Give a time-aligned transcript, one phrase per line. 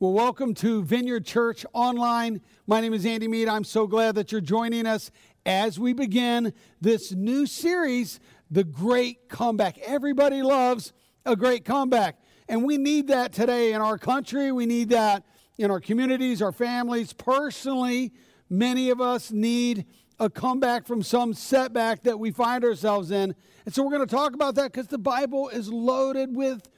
[0.00, 2.40] Well, welcome to Vineyard Church Online.
[2.68, 3.48] My name is Andy Mead.
[3.48, 5.10] I'm so glad that you're joining us
[5.44, 9.76] as we begin this new series, The Great Comeback.
[9.78, 10.92] Everybody loves
[11.26, 14.52] a great comeback, and we need that today in our country.
[14.52, 15.24] We need that
[15.58, 17.12] in our communities, our families.
[17.12, 18.12] Personally,
[18.48, 19.84] many of us need
[20.20, 23.34] a comeback from some setback that we find ourselves in.
[23.66, 26.68] And so we're going to talk about that because the Bible is loaded with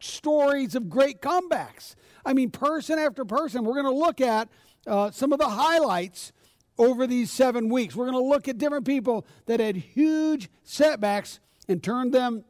[0.00, 1.94] stories of great comebacks.
[2.24, 3.64] I mean, person after person.
[3.64, 4.48] We're going to look at
[4.86, 6.32] uh, some of the highlights
[6.78, 7.96] over these seven weeks.
[7.96, 12.44] We're going to look at different people that had huge setbacks and turned them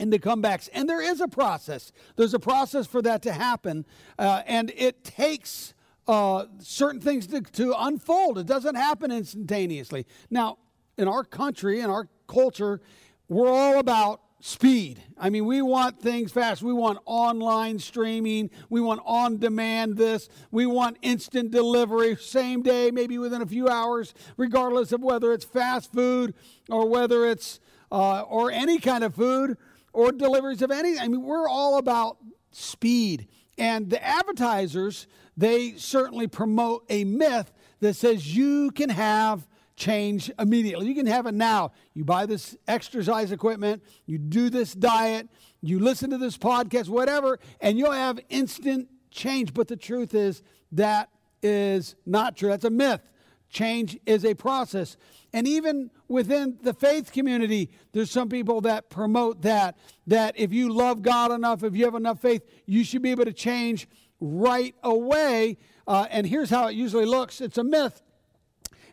[0.00, 0.68] into comebacks.
[0.72, 1.92] And there is a process.
[2.16, 3.84] There's a process for that to happen.
[4.18, 5.74] Uh, and it takes
[6.08, 8.38] uh, certain things to, to unfold.
[8.38, 10.06] It doesn't happen instantaneously.
[10.30, 10.58] Now,
[10.98, 12.80] in our country, in our culture,
[13.28, 15.00] we're all about speed.
[15.16, 16.62] I mean, we want things fast.
[16.62, 18.50] We want online streaming.
[18.68, 20.28] We want on demand this.
[20.50, 25.44] We want instant delivery, same day, maybe within a few hours, regardless of whether it's
[25.44, 26.34] fast food
[26.68, 27.60] or whether it's
[27.92, 29.56] uh, or any kind of food
[29.92, 30.98] or deliveries of any.
[30.98, 32.16] I mean, we're all about
[32.50, 33.28] speed.
[33.56, 35.06] And the advertisers,
[35.36, 40.86] they certainly promote a myth that says you can have change immediately.
[40.86, 41.72] You can have it now.
[41.94, 45.28] You buy this exercise equipment, you do this diet,
[45.60, 49.54] you listen to this podcast, whatever, and you'll have instant change.
[49.54, 51.08] But the truth is, that
[51.42, 52.50] is not true.
[52.50, 53.00] That's a myth.
[53.48, 54.96] Change is a process.
[55.32, 60.72] And even within the faith community, there's some people that promote that, that if you
[60.72, 63.88] love God enough, if you have enough faith, you should be able to change
[64.20, 65.58] right away.
[65.86, 68.02] Uh, and here's how it usually looks it's a myth.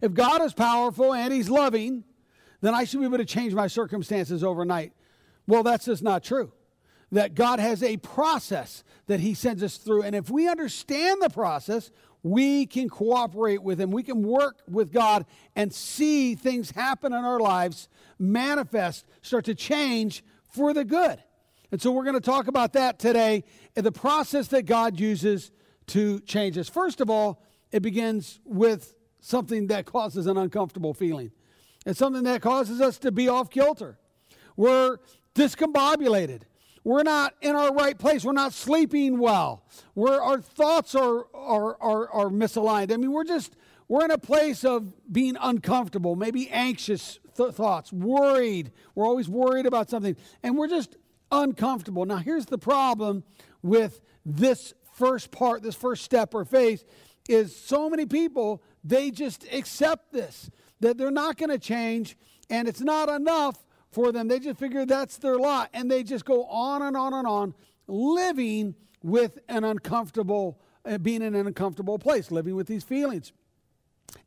[0.01, 2.03] If God is powerful and He's loving,
[2.61, 4.93] then I should be able to change my circumstances overnight.
[5.47, 6.51] Well, that's just not true.
[7.11, 10.03] That God has a process that He sends us through.
[10.03, 11.89] And if we understand the process,
[12.21, 13.91] we can cooperate with Him.
[13.91, 15.25] We can work with God
[15.55, 21.23] and see things happen in our lives, manifest, start to change for the good.
[21.71, 23.43] And so we're going to talk about that today
[23.75, 25.51] and the process that God uses
[25.87, 26.67] to change us.
[26.67, 27.41] First of all,
[27.71, 31.31] it begins with something that causes an uncomfortable feeling.
[31.85, 33.97] It's something that causes us to be off kilter.
[34.55, 34.97] We're
[35.35, 36.41] discombobulated.
[36.83, 38.23] We're not in our right place.
[38.23, 39.63] We're not sleeping well.
[39.95, 42.91] We're, our thoughts are, are, are, are misaligned.
[42.91, 43.55] I mean, we're just,
[43.87, 48.71] we're in a place of being uncomfortable, maybe anxious th- thoughts, worried.
[48.95, 50.15] We're always worried about something.
[50.41, 50.95] And we're just
[51.31, 52.05] uncomfortable.
[52.05, 53.23] Now, here's the problem
[53.61, 56.85] with this first part, this first step or phase,
[57.27, 62.17] is so many people they just accept this, that they're not going to change,
[62.49, 63.57] and it's not enough
[63.91, 64.27] for them.
[64.27, 67.53] They just figure that's their lot, and they just go on and on and on,
[67.87, 73.33] living with an uncomfortable, uh, being in an uncomfortable place, living with these feelings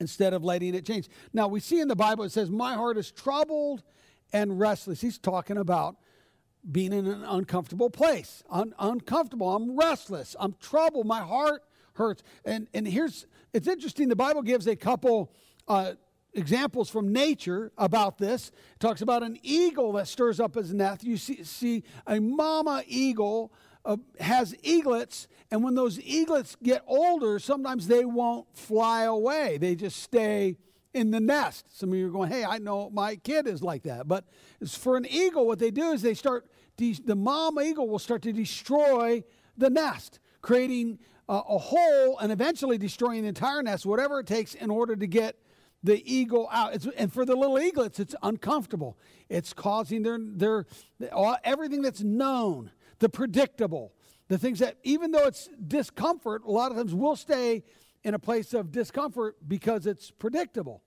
[0.01, 1.09] instead of letting it change.
[1.33, 3.83] Now, we see in the Bible it says, My heart is troubled
[4.33, 5.01] and restless.
[5.01, 5.97] He's talking about
[6.71, 8.43] being in an uncomfortable place.
[8.49, 9.55] Un- uncomfortable.
[9.55, 10.37] I'm restless.
[10.39, 11.07] I'm troubled.
[11.07, 11.65] My heart
[11.95, 12.23] hurts.
[12.45, 15.33] And, and here's, it's interesting, the Bible gives a couple
[15.69, 15.93] uh,
[16.35, 18.49] examples from nature about this.
[18.49, 21.05] It talks about an eagle that stirs up his nest.
[21.05, 23.53] You see, see a mama eagle
[23.85, 29.59] uh, has eaglets, and when those eaglets get older, sometimes they won't fly away.
[29.59, 30.57] They just stay
[30.95, 31.67] in the nest.
[31.77, 34.07] Some of you are going, hey, I know my kid is like that.
[34.07, 34.25] But
[34.69, 38.23] for an eagle, what they do is they start, de- the mom eagle will start
[38.23, 39.25] to destroy
[39.57, 40.99] the nest, creating
[41.29, 45.07] uh, a hole and eventually destroying the entire nest, whatever it takes in order to
[45.07, 45.37] get
[45.83, 46.75] the eagle out.
[46.75, 48.97] It's, and for the little eaglets, it's uncomfortable.
[49.29, 50.67] It's causing their, their
[51.13, 53.93] all, everything that's known, the predictable,
[54.29, 57.65] the things that, even though it's discomfort, a lot of times we'll stay
[58.05, 60.83] in a place of discomfort because it's predictable.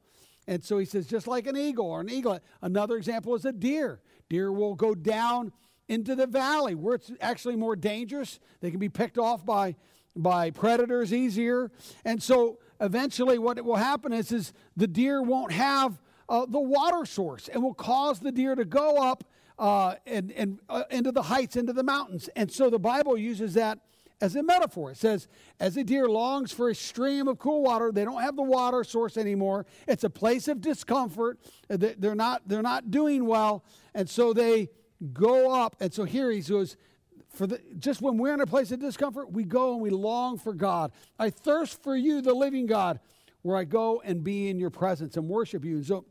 [0.47, 2.43] And so he says, just like an eagle or an eaglet.
[2.61, 3.99] Another example is a deer.
[4.29, 5.51] Deer will go down
[5.87, 8.39] into the valley where it's actually more dangerous.
[8.61, 9.75] They can be picked off by
[10.15, 11.71] by predators easier.
[12.03, 17.05] And so eventually what will happen is, is the deer won't have uh, the water
[17.05, 19.23] source and will cause the deer to go up
[19.57, 22.29] uh, and, and uh, into the heights, into the mountains.
[22.35, 23.79] And so the Bible uses that
[24.21, 24.91] as a metaphor.
[24.91, 25.27] It says,
[25.59, 28.83] as a deer longs for a stream of cool water, they don't have the water
[28.83, 29.65] source anymore.
[29.87, 31.39] It's a place of discomfort.
[31.67, 33.63] They're not, they're not doing well.
[33.93, 34.69] And so they
[35.13, 35.75] go up.
[35.79, 36.77] And so here he goes,
[37.35, 40.37] for the, just when we're in a place of discomfort, we go and we long
[40.37, 40.91] for God.
[41.19, 42.99] I thirst for you, the living God,
[43.41, 45.77] where I go and be in your presence and worship you.
[45.77, 46.05] And So,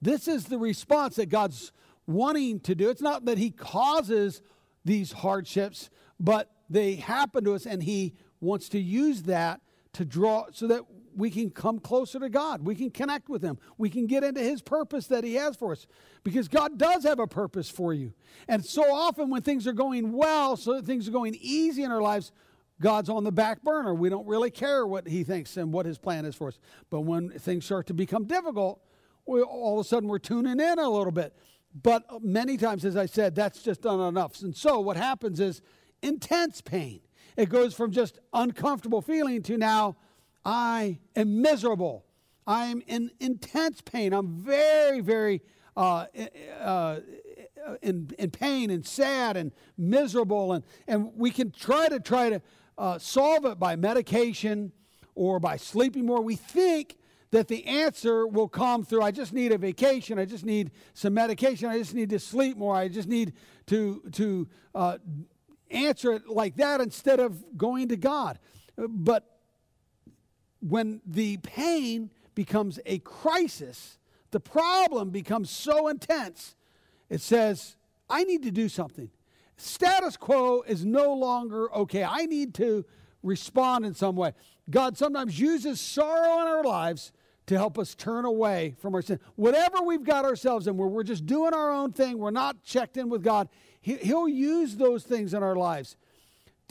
[0.00, 1.72] this is the response that God's
[2.06, 2.90] wanting to do.
[2.90, 4.42] It's not that He causes
[4.84, 9.60] these hardships, but they happen to us, and He wants to use that
[9.92, 10.82] to draw so that
[11.16, 12.64] we can come closer to God.
[12.64, 13.58] We can connect with Him.
[13.78, 15.86] We can get into His purpose that He has for us.
[16.24, 18.12] Because God does have a purpose for you.
[18.48, 21.90] And so often when things are going well, so that things are going easy in
[21.90, 22.32] our lives,
[22.80, 23.94] God's on the back burner.
[23.94, 26.58] We don't really care what He thinks and what His plan is for us.
[26.90, 28.80] But when things start to become difficult,
[29.26, 31.34] we, all of a sudden we're tuning in a little bit.
[31.80, 34.42] But many times, as I said, that's just not enough.
[34.42, 35.62] And so what happens is
[36.02, 37.00] intense pain.
[37.36, 39.96] It goes from just uncomfortable feeling to now
[40.44, 42.04] I am miserable.
[42.46, 44.12] I am in intense pain.
[44.12, 45.42] I'm very, very
[45.76, 46.06] uh,
[46.60, 47.00] uh,
[47.80, 50.52] in, in pain and sad and miserable.
[50.52, 52.42] And, and we can try to try to
[52.76, 54.72] uh, solve it by medication
[55.14, 56.20] or by sleeping more.
[56.20, 56.96] We think
[57.30, 61.14] that the answer will come through I just need a vacation, I just need some
[61.14, 63.32] medication, I just need to sleep more, I just need
[63.68, 64.98] to, to uh,
[65.70, 68.38] answer it like that instead of going to God.
[68.76, 69.31] But
[70.66, 73.98] when the pain becomes a crisis,
[74.30, 76.54] the problem becomes so intense,
[77.10, 77.76] it says,
[78.08, 79.10] I need to do something.
[79.56, 82.04] Status quo is no longer okay.
[82.04, 82.84] I need to
[83.22, 84.32] respond in some way.
[84.70, 87.12] God sometimes uses sorrow in our lives
[87.46, 89.18] to help us turn away from our sin.
[89.36, 92.96] Whatever we've got ourselves in, where we're just doing our own thing, we're not checked
[92.96, 93.48] in with God,
[93.80, 95.96] He'll use those things in our lives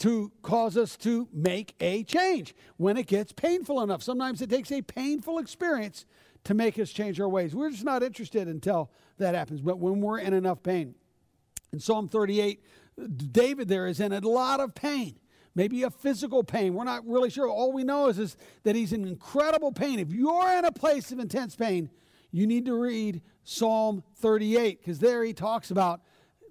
[0.01, 4.01] to cause us to make a change when it gets painful enough.
[4.01, 6.05] Sometimes it takes a painful experience
[6.43, 7.53] to make us change our ways.
[7.53, 8.89] We're just not interested until
[9.19, 10.95] that happens, but when we're in enough pain.
[11.71, 12.63] In Psalm 38,
[13.31, 15.19] David there is in a lot of pain,
[15.53, 16.73] maybe a physical pain.
[16.73, 17.47] We're not really sure.
[17.47, 19.99] All we know is, is that he's in incredible pain.
[19.99, 21.91] If you're in a place of intense pain,
[22.31, 26.01] you need to read Psalm 38 because there he talks about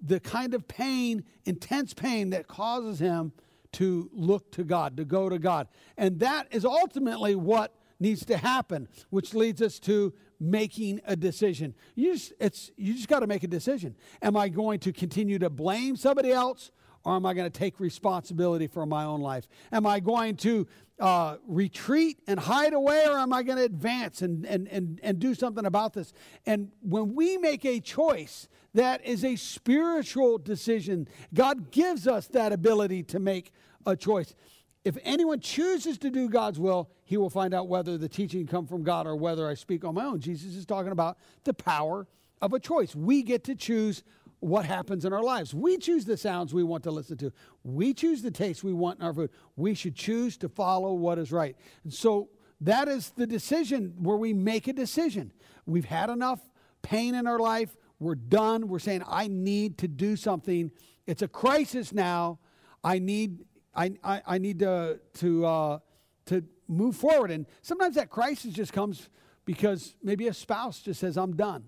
[0.01, 3.31] the kind of pain, intense pain that causes him
[3.73, 5.67] to look to God, to go to God.
[5.97, 11.75] And that is ultimately what needs to happen, which leads us to making a decision.
[11.95, 13.95] You just, it's, you just got to make a decision.
[14.21, 16.71] Am I going to continue to blame somebody else?
[17.03, 19.47] Or am I going to take responsibility for my own life?
[19.71, 20.67] Am I going to
[20.99, 25.17] uh, retreat and hide away, or am I going to advance and, and, and, and
[25.17, 26.13] do something about this?
[26.45, 31.07] And when we make a choice, that is a spiritual decision.
[31.33, 33.51] God gives us that ability to make
[33.85, 34.35] a choice.
[34.83, 38.67] If anyone chooses to do God's will, he will find out whether the teaching come
[38.67, 40.19] from God or whether I speak on my own.
[40.19, 42.07] Jesus is talking about the power
[42.41, 42.95] of a choice.
[42.95, 44.03] We get to choose
[44.41, 45.53] what happens in our lives.
[45.53, 47.31] We choose the sounds we want to listen to.
[47.63, 49.29] We choose the taste we want in our food.
[49.55, 51.55] We should choose to follow what is right.
[51.83, 52.29] And so
[52.59, 55.31] that is the decision where we make a decision.
[55.67, 56.41] We've had enough
[56.81, 57.77] pain in our life.
[57.99, 58.67] We're done.
[58.67, 60.71] We're saying, I need to do something.
[61.05, 62.39] It's a crisis now.
[62.83, 63.45] I need,
[63.75, 65.79] I, I, I need to, to, uh,
[66.25, 67.29] to move forward.
[67.29, 69.07] And sometimes that crisis just comes
[69.45, 71.65] because maybe a spouse just says, I'm done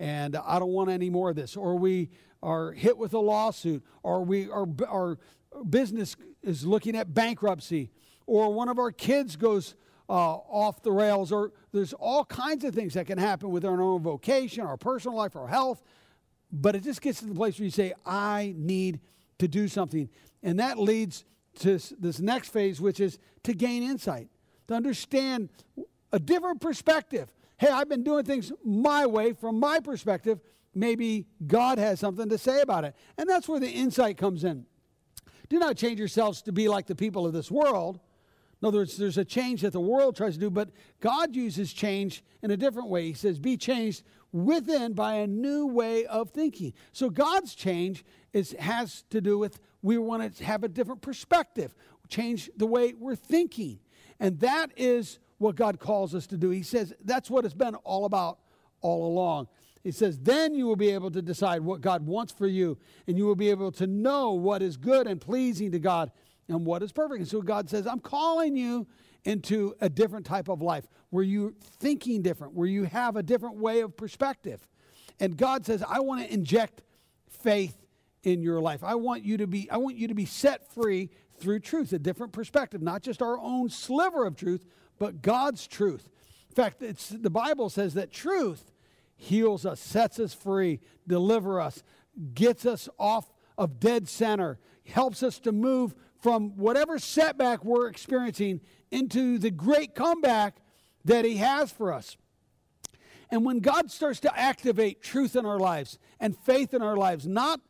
[0.00, 1.56] and I don't want any more of this.
[1.56, 2.10] Or we
[2.42, 5.18] are hit with a lawsuit, or we our, our
[5.68, 7.90] business is looking at bankruptcy,
[8.26, 9.74] or one of our kids goes
[10.08, 13.80] uh, off the rails, or there's all kinds of things that can happen with our
[13.82, 15.82] own vocation, our personal life, our health.
[16.50, 19.00] But it just gets to the place where you say, I need
[19.38, 20.08] to do something.
[20.42, 21.24] And that leads
[21.60, 24.28] to this next phase, which is to gain insight,
[24.68, 25.50] to understand
[26.12, 30.40] a different perspective hey, I've been doing things my way from my perspective.
[30.74, 32.94] Maybe God has something to say about it.
[33.16, 34.64] And that's where the insight comes in.
[35.48, 38.00] Do not change yourselves to be like the people of this world.
[38.60, 41.72] In other words, there's a change that the world tries to do, but God uses
[41.72, 43.06] change in a different way.
[43.06, 46.74] He says, be changed within by a new way of thinking.
[46.92, 51.74] So God's change is, has to do with we want to have a different perspective,
[52.08, 53.78] change the way we're thinking.
[54.18, 56.50] And that is what God calls us to do.
[56.50, 58.38] He says that's what it's been all about
[58.80, 59.48] all along.
[59.82, 62.76] He says, then you will be able to decide what God wants for you,
[63.06, 66.10] and you will be able to know what is good and pleasing to God
[66.48, 67.20] and what is perfect.
[67.20, 68.86] And so God says, I'm calling you
[69.24, 73.56] into a different type of life where you're thinking different, where you have a different
[73.56, 74.66] way of perspective.
[75.20, 76.82] And God says, I want to inject
[77.28, 77.76] faith
[78.22, 78.82] in your life.
[78.82, 81.98] I want you to be I want you to be set free through truth, a
[81.98, 84.66] different perspective, not just our own sliver of truth,
[84.98, 86.08] but God's truth.
[86.50, 88.72] In fact, it's, the Bible says that truth
[89.16, 91.82] heals us, sets us free, delivers us,
[92.34, 98.60] gets us off of dead center, helps us to move from whatever setback we're experiencing
[98.90, 100.56] into the great comeback
[101.04, 102.16] that He has for us.
[103.30, 107.26] And when God starts to activate truth in our lives and faith in our lives,
[107.26, 107.60] not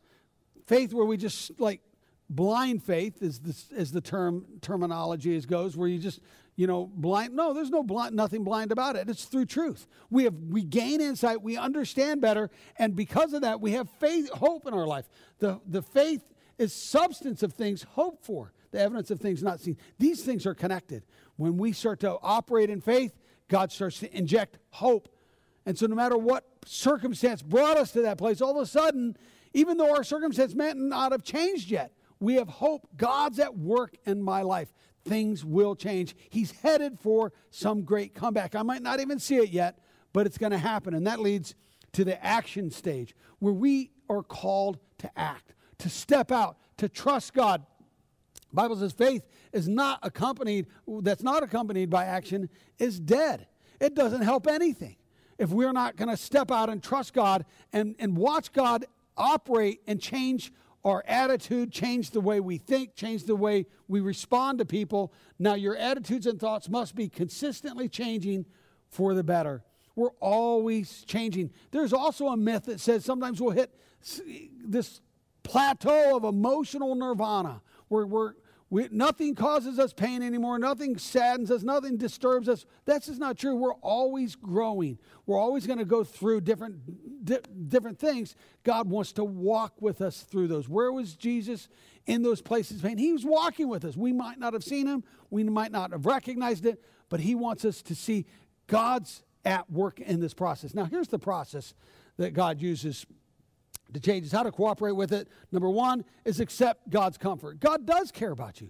[0.65, 1.81] faith where we just like
[2.29, 6.21] blind faith is the, as the term terminology as goes, where you just
[6.59, 7.33] you know blind.
[7.33, 9.09] No, there's no blind, nothing blind about it.
[9.09, 9.87] It's through truth.
[10.09, 14.29] We have we gain insight, we understand better, and because of that, we have faith,
[14.29, 15.07] hope in our life.
[15.39, 16.21] The the faith
[16.57, 19.77] is substance of things hoped for, the evidence of things not seen.
[19.99, 21.03] These things are connected.
[21.37, 25.07] When we start to operate in faith, God starts to inject hope.
[25.65, 29.15] And so, no matter what circumstance brought us to that place, all of a sudden,
[29.53, 32.85] even though our circumstance may not have changed yet, we have hope.
[32.97, 34.73] God's at work in my life.
[35.05, 36.15] Things will change.
[36.29, 38.55] He's headed for some great comeback.
[38.55, 39.79] I might not even see it yet,
[40.13, 40.93] but it's going to happen.
[40.93, 41.55] And that leads
[41.93, 47.33] to the action stage where we are called to act, to step out, to trust
[47.33, 47.65] God.
[48.49, 53.47] The Bible says faith is not accompanied, that's not accompanied by action, is dead.
[53.79, 54.97] It doesn't help anything
[55.37, 59.81] if we're not going to step out and trust God and, and watch God operate
[59.87, 60.51] and change
[60.83, 65.13] our attitude, change the way we think, change the way we respond to people.
[65.37, 68.45] Now, your attitudes and thoughts must be consistently changing
[68.89, 69.63] for the better.
[69.95, 71.51] We're always changing.
[71.71, 73.73] There's also a myth that says sometimes we'll hit
[74.65, 75.01] this
[75.43, 78.33] plateau of emotional nirvana where we're
[78.71, 80.59] we, nothing causes us pain anymore.
[80.59, 81.63] Nothing saddens us.
[81.63, 82.65] Nothing disturbs us.
[82.85, 83.55] That's just not true.
[83.55, 84.99] We're always growing.
[85.25, 88.35] We're always going to go through different, di- different things.
[88.63, 90.69] God wants to walk with us through those.
[90.69, 91.67] Where was Jesus
[92.05, 92.99] in those places of pain?
[92.99, 93.97] He was walking with us.
[93.97, 95.03] We might not have seen him.
[95.31, 98.27] We might not have recognized it, but he wants us to see
[98.67, 100.75] God's at work in this process.
[100.75, 101.73] Now, here's the process
[102.17, 103.05] that God uses
[103.93, 105.27] to change is how to cooperate with it.
[105.51, 107.59] Number one is accept God's comfort.
[107.59, 108.69] God does care about you.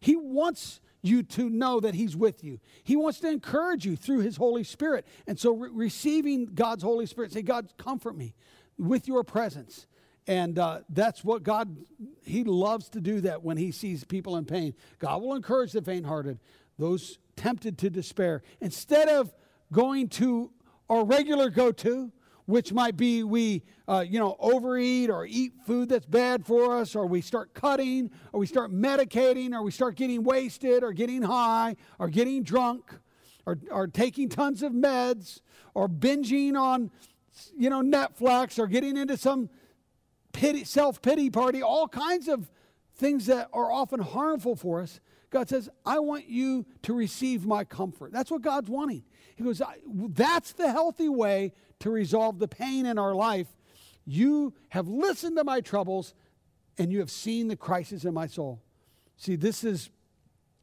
[0.00, 2.60] He wants you to know that He's with you.
[2.84, 5.06] He wants to encourage you through His Holy Spirit.
[5.26, 8.34] And so, re- receiving God's Holy Spirit, say, God, comfort me
[8.78, 9.86] with your presence.
[10.26, 11.76] And uh, that's what God,
[12.22, 14.74] He loves to do that when He sees people in pain.
[14.98, 16.38] God will encourage the faint hearted,
[16.78, 18.42] those tempted to despair.
[18.60, 19.34] Instead of
[19.72, 20.50] going to
[20.88, 22.12] our regular go to,
[22.50, 26.94] which might be we, uh, you know, overeat or eat food that's bad for us,
[26.94, 31.22] or we start cutting, or we start medicating, or we start getting wasted, or getting
[31.22, 32.92] high, or getting drunk,
[33.46, 35.40] or, or taking tons of meds,
[35.74, 36.90] or binging on,
[37.56, 39.48] you know, Netflix, or getting into some
[40.32, 42.50] pity, self pity party, all kinds of
[42.96, 45.00] things that are often harmful for us.
[45.30, 48.12] God says, I want you to receive my comfort.
[48.12, 49.04] That's what God's wanting.
[49.36, 53.48] He goes, That's the healthy way to resolve the pain in our life.
[54.06, 56.14] You have listened to my troubles
[56.78, 58.62] and you have seen the crisis in my soul.
[59.16, 59.90] See, this is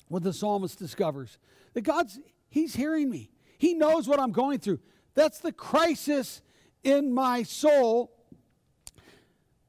[0.08, 1.38] what the psalmist discovers
[1.74, 2.20] that God's,
[2.50, 3.30] He's hearing me.
[3.58, 4.80] He knows what I'm going through.
[5.14, 6.42] That's the crisis
[6.84, 8.12] in my soul.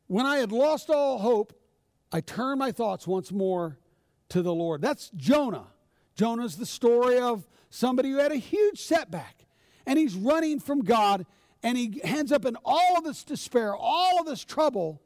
[0.07, 1.53] When I had lost all hope,
[2.13, 3.79] I turned my thoughts once more
[4.31, 4.81] to the Lord.
[4.81, 5.67] That's Jonah.
[6.15, 9.47] Jonah's the story of somebody who had a huge setback
[9.87, 11.27] and he's running from God
[11.63, 15.03] and he ends up in all of this despair, all of this trouble.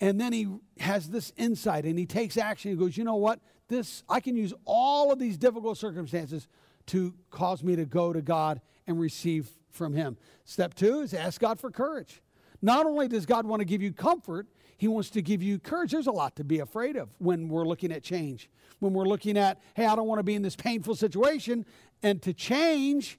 [0.00, 0.48] And then he
[0.80, 2.70] has this insight and he takes action.
[2.70, 3.40] He goes, You know what?
[3.68, 6.48] This, I can use all of these difficult circumstances
[6.86, 10.16] to cause me to go to God and receive from him.
[10.44, 12.22] Step two is ask God for courage.
[12.60, 15.92] Not only does God want to give you comfort, he wants to give you courage.
[15.92, 18.50] There's a lot to be afraid of when we're looking at change.
[18.80, 21.64] When we're looking at, hey, I don't want to be in this painful situation.
[22.02, 23.18] And to change,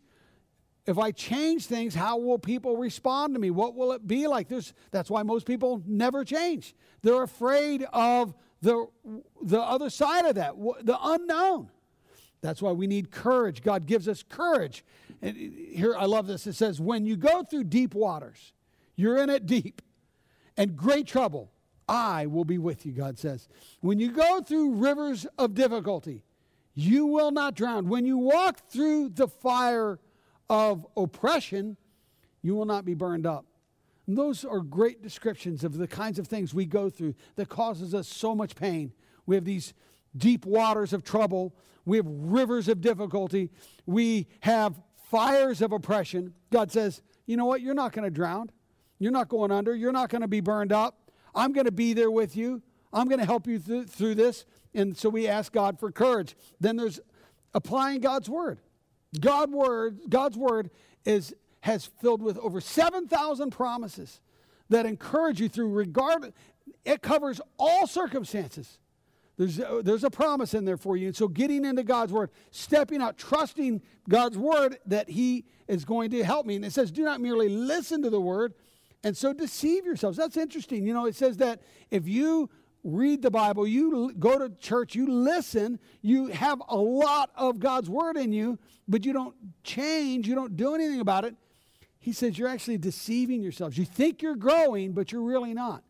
[0.86, 3.50] if I change things, how will people respond to me?
[3.50, 4.48] What will it be like?
[4.48, 6.76] There's, that's why most people never change.
[7.02, 8.88] They're afraid of the,
[9.42, 11.70] the other side of that, the unknown.
[12.42, 13.64] That's why we need courage.
[13.64, 14.86] God gives us courage.
[15.22, 16.46] And here, I love this.
[16.46, 18.54] It says, when you go through deep waters,
[18.96, 19.82] you're in it deep
[20.56, 21.52] and great trouble,
[21.88, 23.48] I will be with you, God says.
[23.82, 26.24] When you go through rivers of difficulty,
[26.76, 27.88] you will not drown.
[27.88, 30.00] When you walk through the fire
[30.50, 31.78] of oppression,
[32.42, 33.46] you will not be burned up.
[34.08, 37.96] And those are great descriptions of the kinds of things we go through that causes
[37.96, 38.94] us so much pain.
[39.26, 39.74] We have these
[40.16, 41.56] deep waters of trouble.
[41.86, 43.50] We have rivers of difficulty.
[43.86, 46.34] We have fires of oppression.
[46.52, 47.62] God says, you know what?
[47.62, 48.52] You're not going to drown.
[49.00, 49.76] You're not going under.
[49.76, 51.12] You're not going to be burned up.
[51.34, 52.62] I'm going to be there with you.
[52.94, 54.46] I'm going to help you th- through this.
[54.74, 56.36] And so we ask God for courage.
[56.60, 57.00] Then there's
[57.54, 58.60] applying God's word.
[59.20, 60.70] God word, God's word
[61.06, 64.22] is has filled with over 7,000 promises
[64.70, 66.32] that encourage you through regard
[66.84, 68.78] it covers all circumstances.
[69.38, 71.08] There's a, there's a promise in there for you.
[71.08, 76.12] And so getting into God's word, stepping out, trusting God's word that he is going
[76.12, 76.56] to help me.
[76.56, 78.54] And it says do not merely listen to the word
[79.04, 80.18] and so deceive yourselves.
[80.18, 80.86] That's interesting.
[80.86, 82.50] You know, it says that if you
[82.86, 87.90] read the Bible, you go to church, you listen, you have a lot of God's
[87.90, 91.36] word in you, but you don't change, you don't do anything about it,
[92.00, 93.76] he says you're actually deceiving yourselves.
[93.78, 95.84] You think you're growing, but you're really not.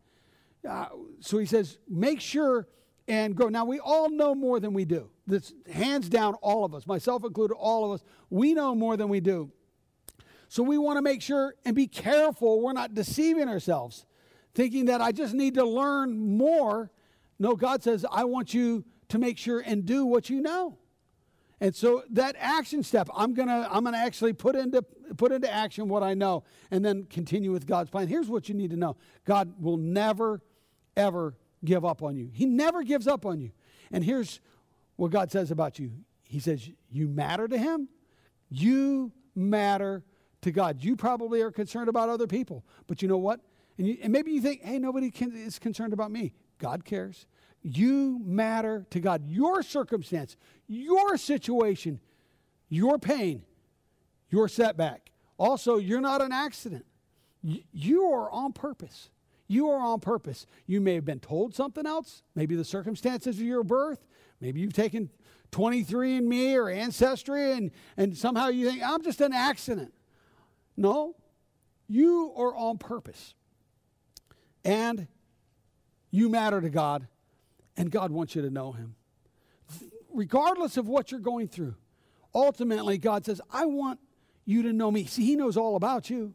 [0.67, 0.85] Uh,
[1.19, 2.65] so he says, make sure
[3.09, 3.49] and grow.
[3.49, 5.09] Now, we all know more than we do.
[5.27, 9.09] This hands down, all of us, myself included, all of us, we know more than
[9.09, 9.51] we do.
[10.47, 14.05] So we want to make sure and be careful we're not deceiving ourselves
[14.55, 16.89] thinking that I just need to learn more.
[17.37, 20.77] No, God says, I want you to make sure and do what you know.
[21.61, 24.81] And so that action step, I'm gonna I'm gonna actually put into
[25.17, 28.07] put into action what I know and then continue with God's plan.
[28.07, 28.97] Here's what you need to know.
[29.23, 30.41] God will never,
[30.97, 32.29] ever give up on you.
[32.33, 33.51] He never gives up on you.
[33.91, 34.41] And here's
[34.97, 35.91] what God says about you.
[36.27, 37.87] He says, You matter to him,
[38.49, 40.03] you matter
[40.41, 40.83] to God.
[40.83, 43.39] You probably are concerned about other people, but you know what?
[43.77, 46.33] And, you, and maybe you think, hey, nobody can, is concerned about me.
[46.59, 47.25] God cares.
[47.61, 49.27] You matter to God.
[49.27, 51.99] Your circumstance, your situation,
[52.69, 53.43] your pain,
[54.29, 55.11] your setback.
[55.37, 56.85] Also, you're not an accident.
[57.41, 59.09] You are on purpose.
[59.47, 60.47] You are on purpose.
[60.65, 64.05] You may have been told something else, maybe the circumstances of your birth.
[64.41, 65.09] Maybe you've taken
[65.51, 69.93] 23andMe or Ancestry, and, and somehow you think, I'm just an accident.
[70.75, 71.15] No,
[71.87, 73.35] you are on purpose.
[74.65, 75.07] And
[76.09, 77.07] you matter to God,
[77.77, 78.95] and God wants you to know Him.
[80.11, 81.75] Regardless of what you're going through,
[82.33, 83.99] ultimately, God says, I want
[84.43, 85.05] you to know me.
[85.05, 86.33] See, He knows all about you,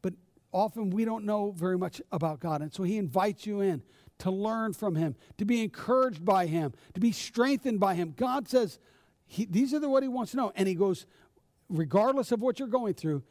[0.00, 0.14] but
[0.52, 2.62] often we don't know very much about God.
[2.62, 3.82] And so He invites you in
[4.20, 8.14] to learn from Him, to be encouraged by Him, to be strengthened by Him.
[8.16, 8.78] God says,
[9.26, 10.52] he, These are the, what He wants to know.
[10.56, 11.04] And He goes,
[11.68, 13.22] regardless of what you're going through,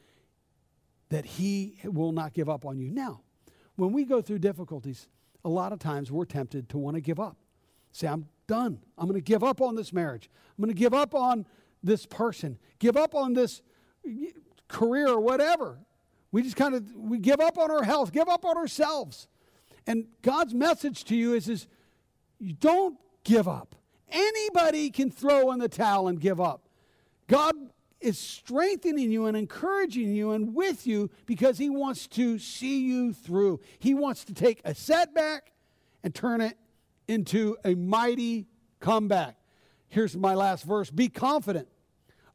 [1.10, 2.92] that He will not give up on you.
[2.92, 3.22] Now,
[3.76, 5.08] when we go through difficulties,
[5.44, 7.38] a lot of times we're tempted to want to give up.
[7.92, 8.80] Say, I'm done.
[8.98, 10.30] I'm going to give up on this marriage.
[10.58, 11.46] I'm going to give up on
[11.84, 13.62] this person, give up on this
[14.68, 15.80] career or whatever.
[16.32, 19.28] We just kind of we give up on our health, give up on ourselves.
[19.88, 21.68] And God's message to you is, is
[22.40, 23.76] you don't give up.
[24.10, 26.68] Anybody can throw in the towel and give up.
[27.28, 27.56] God
[28.06, 33.14] is strengthening you and encouraging you and with you because he wants to see you
[33.14, 33.60] through.
[33.80, 35.52] He wants to take a setback
[36.04, 36.56] and turn it
[37.08, 38.46] into a mighty
[38.80, 39.38] comeback.
[39.88, 41.68] Here's my last verse Be confident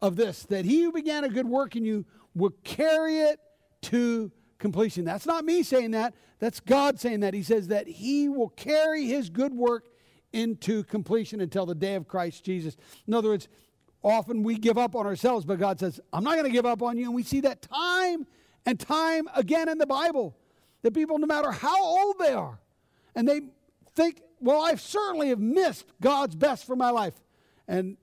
[0.03, 2.05] of this, that he who began a good work in you
[2.35, 3.39] will carry it
[3.83, 5.05] to completion.
[5.05, 7.33] That's not me saying that, that's God saying that.
[7.33, 9.87] He says that he will carry his good work
[10.33, 12.77] into completion until the day of Christ Jesus.
[13.07, 13.49] In other words,
[14.03, 16.83] often we give up on ourselves, but God says, I'm not going to give up
[16.83, 17.05] on you.
[17.05, 18.27] And we see that time
[18.67, 20.37] and time again in the Bible
[20.83, 22.59] that people, no matter how old they are,
[23.15, 23.43] and they
[23.95, 27.15] think, well, I certainly have missed God's best for my life.
[27.69, 27.97] And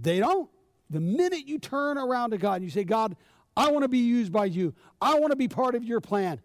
[0.00, 0.48] they don't.
[0.90, 3.16] The minute you turn around to God and you say, God,
[3.56, 6.40] I want to be used by you, I want to be part of your plan,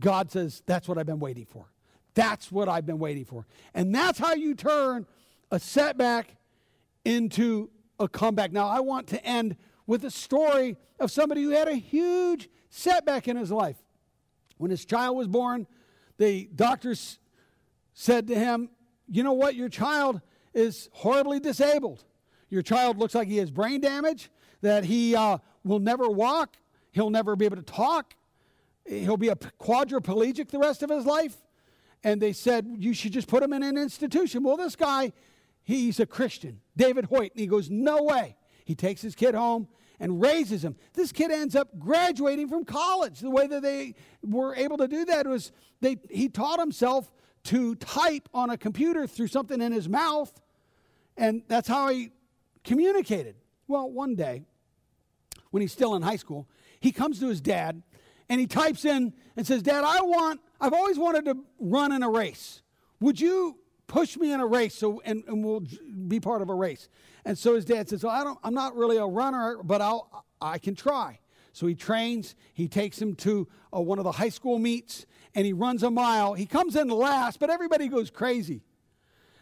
[0.00, 1.66] God says, That's what I've been waiting for.
[2.14, 3.46] That's what I've been waiting for.
[3.74, 5.06] And that's how you turn
[5.50, 6.36] a setback
[7.04, 8.52] into a comeback.
[8.52, 13.28] Now, I want to end with a story of somebody who had a huge setback
[13.28, 13.76] in his life.
[14.58, 15.66] When his child was born,
[16.18, 17.18] the doctors
[17.94, 18.70] said to him,
[19.08, 19.54] You know what?
[19.54, 20.20] Your child
[20.54, 22.04] is horribly disabled.
[22.48, 26.56] Your child looks like he has brain damage, that he uh, will never walk,
[26.92, 28.14] he'll never be able to talk,
[28.86, 31.36] he'll be a quadriplegic the rest of his life.
[32.04, 34.42] And they said, You should just put him in an institution.
[34.42, 35.12] Well, this guy
[35.64, 37.32] he's a Christian, David Hoyt.
[37.32, 38.36] And he goes, No way.
[38.64, 40.76] He takes his kid home and raises him.
[40.94, 43.20] This kid ends up graduating from college.
[43.20, 47.12] The way that they were able to do that was they, he taught himself
[47.44, 50.40] to type on a computer through something in his mouth,
[51.16, 52.12] and that's how he
[52.64, 53.36] communicated.
[53.66, 54.42] Well, one day,
[55.50, 56.48] when he's still in high school,
[56.80, 57.82] he comes to his dad
[58.28, 62.02] and he types in and says, Dad, I want, I've always wanted to run in
[62.02, 62.62] a race.
[63.00, 63.58] Would you
[63.92, 65.62] push me in a race so and, and we'll
[66.08, 66.88] be part of a race.
[67.26, 70.24] And so his dad says well i don't i'm not really a runner but i'll
[70.40, 71.20] i can try.
[71.52, 75.44] So he trains he takes him to uh, one of the high school meets and
[75.44, 76.32] he runs a mile.
[76.32, 78.62] He comes in last but everybody goes crazy.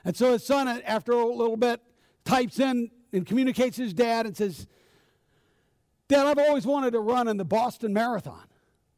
[0.05, 1.81] And so his son after a little bit
[2.25, 4.67] types in and communicates to his dad and says
[6.09, 8.47] dad i've always wanted to run in the boston marathon.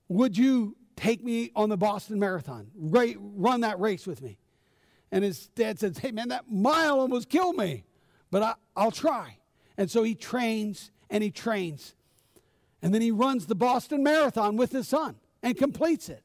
[0.09, 2.71] Would you take me on the boston marathon?
[2.75, 4.39] Run that race with me
[5.13, 7.85] and his dad says, Hey, man, that mile almost killed me,
[8.31, 9.37] but I, I'll try.
[9.77, 11.95] And so he trains and he trains.
[12.81, 16.25] And then he runs the Boston Marathon with his son and completes it.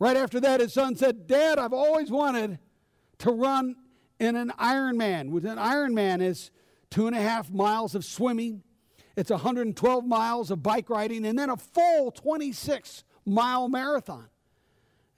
[0.00, 2.58] Right after that, his son said, Dad, I've always wanted
[3.18, 3.76] to run
[4.18, 5.30] in an Ironman.
[5.30, 6.50] With an Ironman is
[6.88, 8.62] two and a half miles of swimming,
[9.14, 14.29] it's 112 miles of bike riding, and then a full 26 mile marathon.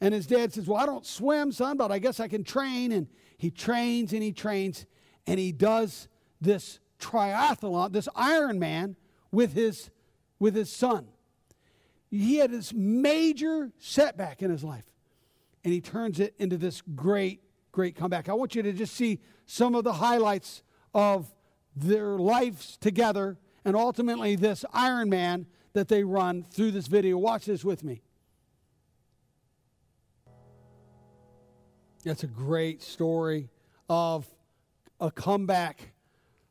[0.03, 2.91] And his dad says, Well, I don't swim, son, but I guess I can train.
[2.91, 3.07] And
[3.38, 4.85] he trains and he trains
[5.29, 6.09] and he does
[6.41, 8.97] this triathlon, this Ironman
[9.31, 9.91] with his,
[10.41, 11.07] with his son.
[12.11, 14.85] He had this major setback in his life
[15.62, 18.29] and he turns it into this great, great comeback.
[18.29, 21.33] I want you to just see some of the highlights of
[21.77, 27.19] their lives together and ultimately this Ironman that they run through this video.
[27.19, 28.03] Watch this with me.
[32.05, 33.49] That's a great story
[33.88, 34.27] of
[35.01, 35.93] a comeback,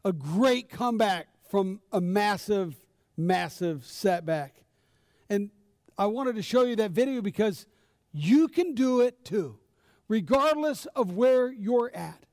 [0.06, 2.76] a great comeback from a massive,
[3.18, 4.64] massive setback.
[5.30, 5.50] And
[5.98, 7.66] I wanted to show you that video because
[8.14, 9.58] you can do it too,
[10.08, 12.26] regardless of where you're at.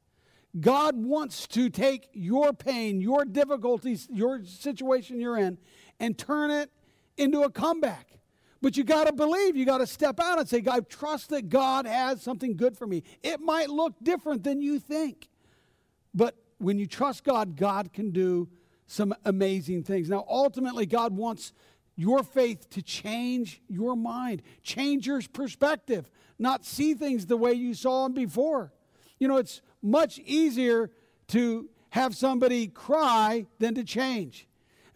[0.61, 5.59] God wants to take your pain, your difficulties, your situation you're in,
[5.99, 6.71] and turn it
[7.17, 8.18] into a comeback.
[8.61, 11.49] But you got to believe, you got to step out and say, God, trust that
[11.49, 13.05] God has something good for me.
[13.23, 15.29] It might look different than you think.
[16.13, 18.49] But when you trust God, God can do
[18.87, 20.09] some amazing things.
[20.09, 21.53] Now, ultimately, God wants
[21.95, 27.75] your faith to change your mind, change your perspective, not see things the way you
[27.75, 28.73] saw them before.
[29.21, 30.91] You know, it's much easier
[31.29, 34.48] to have somebody cry than to change.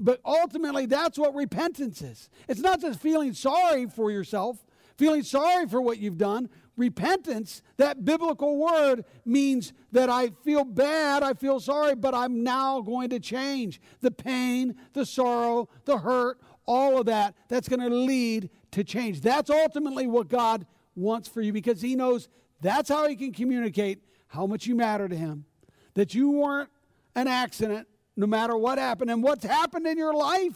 [0.02, 2.28] But ultimately, that's what repentance is.
[2.48, 4.64] It's not just feeling sorry for yourself,
[4.96, 6.50] feeling sorry for what you've done.
[6.76, 12.80] Repentance, that biblical word, means that I feel bad, I feel sorry, but I'm now
[12.80, 13.80] going to change.
[14.00, 19.20] The pain, the sorrow, the hurt, all of that, that's going to lead to change.
[19.20, 22.28] That's ultimately what God wants for you because He knows
[22.60, 25.44] that's how He can communicate how much you matter to Him.
[25.94, 26.70] That you weren't
[27.14, 27.86] an accident,
[28.22, 30.54] no matter what happened and what's happened in your life.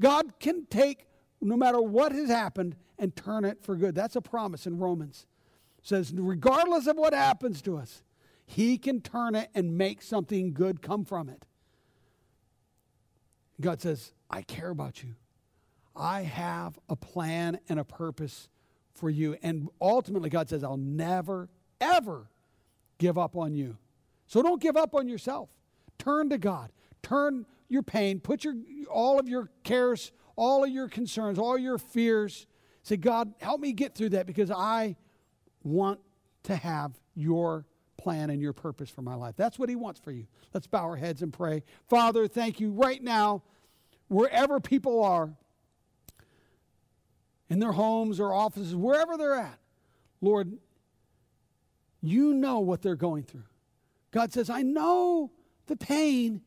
[0.00, 1.04] God can take
[1.40, 3.96] no matter what has happened and turn it for good.
[3.96, 5.26] That's a promise in Romans.
[5.78, 8.04] It says, regardless of what happens to us,
[8.46, 11.44] He can turn it and make something good come from it.
[13.60, 15.16] God says, I care about you.
[15.96, 18.48] I have a plan and a purpose
[18.94, 19.36] for you.
[19.42, 21.48] And ultimately, God says, I'll never,
[21.80, 22.28] ever
[22.98, 23.76] give up on you.
[24.28, 25.50] So don't give up on yourself.
[25.98, 26.70] Turn to God
[27.02, 28.54] turn your pain, put your
[28.90, 32.46] all of your cares, all of your concerns, all your fears.
[32.82, 34.96] Say, God, help me get through that because I
[35.62, 36.00] want
[36.44, 39.34] to have your plan and your purpose for my life.
[39.36, 40.26] That's what he wants for you.
[40.52, 41.62] Let's bow our heads and pray.
[41.88, 43.42] Father, thank you right now,
[44.08, 45.32] wherever people are,
[47.48, 49.58] in their homes or offices, wherever they're at,
[50.22, 50.56] Lord,
[52.00, 53.44] you know what they're going through.
[54.10, 55.30] God says, I know
[55.66, 56.40] the pain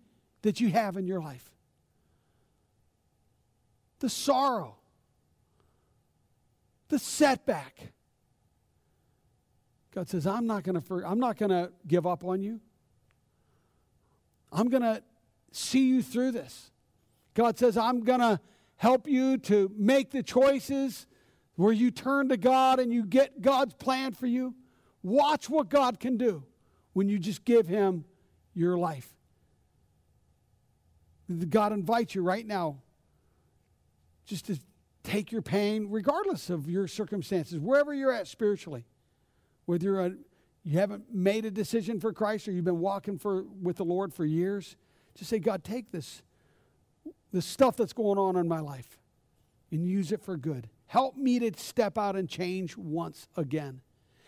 [0.46, 1.50] that you have in your life.
[3.98, 4.76] The sorrow,
[6.88, 7.76] the setback.
[9.92, 12.60] God says, I'm not going to I'm not going to give up on you.
[14.52, 15.02] I'm going to
[15.52, 16.70] see you through this.
[17.34, 18.40] God says, I'm going to
[18.76, 21.08] help you to make the choices
[21.56, 24.54] where you turn to God and you get God's plan for you.
[25.02, 26.44] Watch what God can do
[26.94, 28.06] when you just give Him
[28.54, 29.16] your life.
[31.50, 32.78] God invites you right now
[34.26, 34.60] just to
[35.04, 38.86] take your pain, regardless of your circumstances, wherever you're at spiritually.
[39.66, 40.12] Whether you're a,
[40.64, 44.14] you haven't made a decision for Christ or you've been walking for, with the Lord
[44.14, 44.76] for years,
[45.16, 46.22] just say, God, take this,
[47.32, 49.00] this stuff that's going on in my life
[49.72, 50.70] and use it for good.
[50.88, 53.82] Help me to step out and change once again.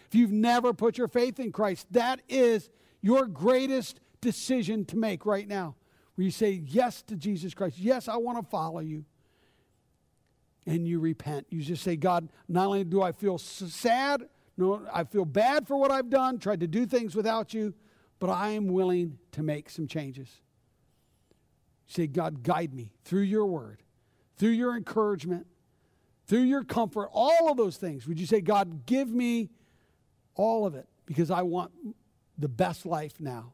[0.08, 2.70] If you've never put your faith in Christ, that is
[3.02, 5.76] your greatest decision to make right now
[6.18, 7.78] where you say yes to Jesus Christ.
[7.78, 9.06] Yes, I want to follow you.
[10.66, 11.46] And you repent.
[11.50, 14.24] You just say, God, not only do I feel sad,
[14.58, 17.76] no, I feel bad for what I've done, tried to do things without you,
[18.20, 20.42] but I am willing to make some changes.
[21.88, 23.84] You say, God, guide me through your word,
[24.38, 25.46] through your encouragement,
[26.26, 28.08] through your comfort, all of those things.
[28.08, 29.52] Would you say, God, give me
[30.34, 31.72] all of it because I want
[32.40, 33.54] the best life now?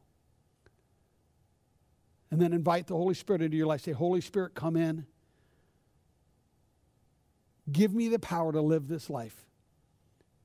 [2.30, 3.82] And then invite the Holy Spirit into your life.
[3.82, 5.06] Say, Holy Spirit, come in.
[7.70, 9.46] Give me the power to live this life.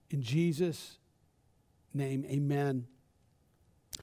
[0.10, 0.98] In Jesus'
[1.94, 2.88] name, amen.